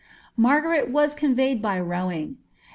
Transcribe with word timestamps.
^' 0.01 0.03
Margaret 0.35 0.89
was 0.89 1.13
conveyed 1.13 1.61
by 1.61 1.79
rowing. 1.79 2.37